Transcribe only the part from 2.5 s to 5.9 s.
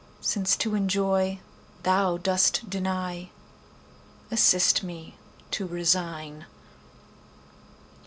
deny, Assist me to